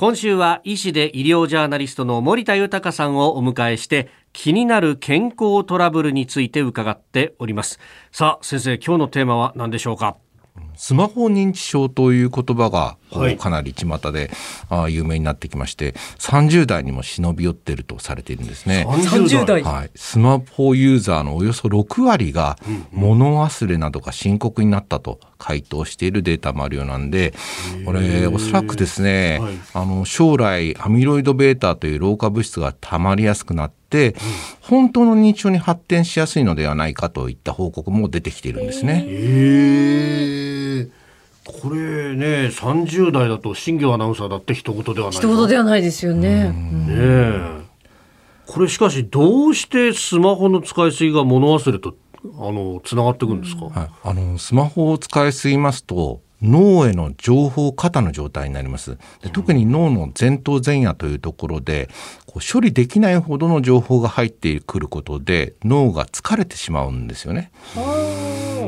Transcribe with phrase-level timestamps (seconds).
[0.00, 7.80] 今週は医師で医療ジャーナリストの森田豊さんをお迎えして気になる健康トラブルについて伺っております。
[8.12, 10.16] さあ先生今日のテーマは何でしょうか？
[10.78, 12.96] スマホ認知症という言葉が、
[13.36, 14.30] かなり巷で
[14.68, 18.86] あ有名になってきまして30代にも忍び寄っているとされているんですね。
[18.86, 22.58] 30代はい、スマホユーザーのおよそ6割が
[22.92, 27.34] 物忘れなどが深刻になったと回答しているデータもあるようなんで
[27.84, 34.14] これおそらくですね、はい、あの将来アミロイド β という老化物質がたまりやすくなって、
[34.60, 40.46] 本当の認知症に発展しやすいのではないかといった報告も出てきているんですね。
[41.44, 46.52] これね30代だと新業アナウンサーだって一言ではない一言ではないですよね。
[46.52, 47.68] ね
[48.46, 51.94] これしかしどうしてスマホの使いすぎが物忘れと
[52.38, 58.96] あのつながっていくんですか、はい、あのスマホを使いすぎますと脳への情報過多の状態になります。
[59.22, 61.88] で特に脳の前頭前野というところで
[62.26, 67.50] こう処理できないほどの情報が入ってくることで脳が疲れてしまうんですよね。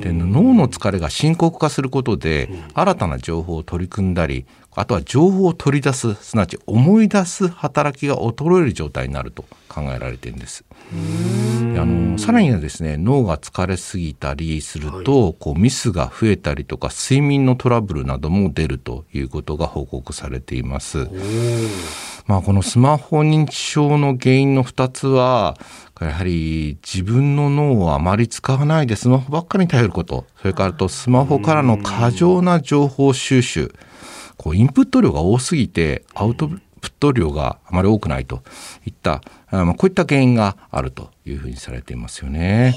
[0.00, 10.64] で脳の疲れが深刻化することで新たな情報を取り組んだりあとは情報を取り出すすなわち思い出す働きが衰える状態になると考えられているんです。
[10.92, 21.08] あのさらにはですね脳が疲れすぎたりすると、はい、こうミスが増えたりとか睡眠のトラブルなども出るということが報告されています。
[22.26, 25.56] まあ、このスマホ認知症の原因の2つは
[26.00, 30.26] やはり自分の脳をあまり使わないでスマホばっかりに頼ること。
[30.40, 33.72] それからとスマホからの過剰な情報収集。
[34.36, 36.56] こうインプット量が多すぎてアウトプ
[36.88, 38.42] ット量があまり多くないと
[38.84, 39.22] いった
[39.60, 42.74] あまあ、こういった原因があるというふうにされていますよね。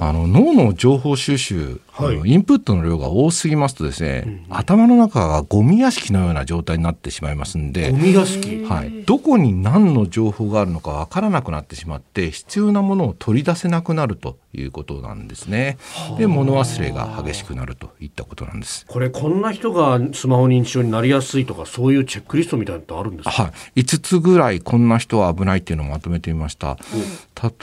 [0.00, 15.78] あの脳の情報収集、はい、インプットの量が多すぎますとですね、うん、頭の中がゴミ屋敷のような状態になってしまいますんでゴミ屋敷、はい、どこに何の情報があるのかわからなくなってしまって必要なものを取り出せなくなるということなんですね。
[16.18, 18.86] で物忘れが激しくなるといったことなんです。
[18.86, 26.76] これこんな人がスマホ認知症になりやすいとかそういうチェックリストみたいなのってあるんですか、はい、5つぐらいこんな人は危ないっていうのをまとめてみました。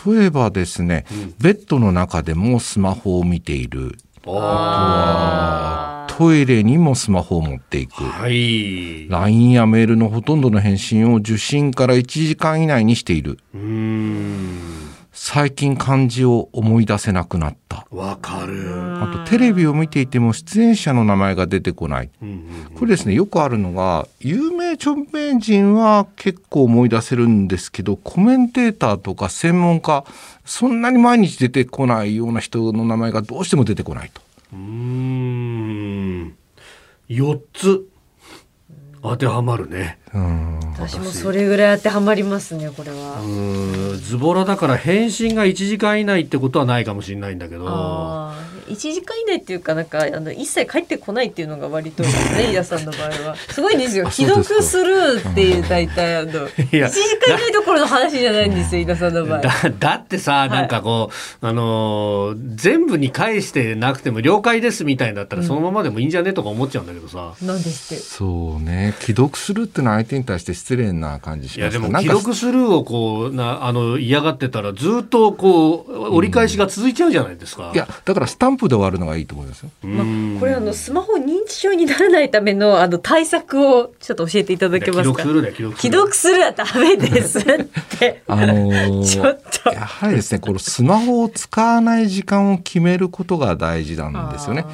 [0.05, 1.05] 例えばですね、
[1.39, 3.97] ベッドの中でもスマホを見ている。
[4.23, 8.03] あとはトイレにもスマホを持っていく。
[8.03, 9.09] はい。
[9.09, 13.39] LINE やメールのほとんどの返信を受信から1時間以内にしている。
[13.55, 14.50] うん
[15.13, 17.85] 最近漢字を思い出せなくなった。
[17.91, 18.71] わかる。
[19.01, 22.09] あとテレビを見ていても出演者の名前が出てこない。
[22.75, 30.05] これですね、よくあるのが、有名著名人は結構思い出せるんですけど、コメンテーターとか専門家、
[30.45, 34.21] そんなに毎日出てこないような人の名前がどうしても出てこないと。
[34.53, 36.35] うん。
[37.09, 37.85] 4つ
[39.03, 39.99] 当てはまるね。
[40.87, 43.21] 私もそれぐらい当てはまりますねこれは。
[44.01, 48.31] ズボラだから返信が1時間以内ってことはないかもしれないんだけど。
[48.67, 53.35] 1時間以内っていうかなんかあの一切帰ってこないっていうのが割とね飯田さんの場合は。
[53.35, 68.03] すごいんですよ既読スルーっていう大体あの1時間以内どころの話じゃないんですよ飯田さんの場合だだってさなんかこう、はい、あの全部に返してなくても了解ですみたいだったらそのままでもいいんじゃねとか思っちゃうんだけどさ、うん、なんですって。
[68.03, 68.93] そうね。
[68.99, 79.69] 既読するってのは相手に対して失礼な感じしますいやでも既読スルーをこうなあの嫌がってたらずっとこう折り返しが続いちゃうじゃないですか、うん、いやだからスタンプで終わるのがいいと思いますよ。
[79.83, 85.23] まあ、これあのスマホ認知症にならないためのあの対策をちょっと教えていただけますか？
[85.23, 87.43] 既読するはダメですっ
[87.99, 88.21] て。
[88.27, 94.65] あのー、 ちょっとやはりですね、このスマホを使わない時間を決めることが大事なんですよね。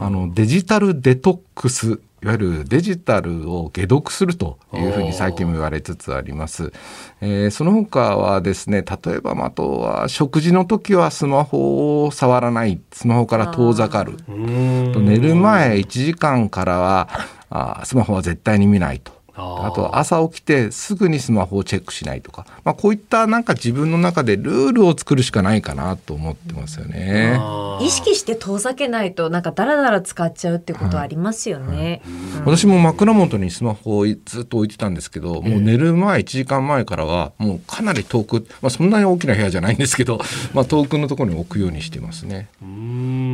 [0.00, 6.72] あのデジタルデトックスいわゆるデジタルを解読するというふうに最近も言われつつあります。
[7.20, 14.16] えー、その他はですね、例えば、あとは食事の時はスマホを触らない、スマホから遠ざかる。
[14.16, 17.08] と寝る前1時間からは
[17.50, 19.15] あスマホは絶対に見ないと。
[19.36, 27.38] あと朝起きてすぐにスマホをチェックしないとか、まあ、こういったなんか自分の中でルールを作るしかないかなと思ってますよね。
[27.80, 32.00] 意識して遠ざけないとなんかダラダラ使っちゃうってことありますよね。
[32.44, 40.18] 私も枕元にスマホをずっと置いてたんですけど、もう寝る前1時間前からはもうかなり遠く、まあ、そんなに大きな部屋じゃないんですけど、
[40.54, 42.48] まあ、遠くのところに置くようにしてますね。
[42.62, 43.25] うん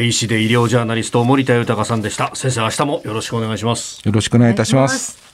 [0.00, 2.34] 医師で医療ジャーナリスト森田豊さんでした。
[2.34, 4.00] 先生明日もよろしくお願いします。
[4.04, 5.31] よろしくお願いいたします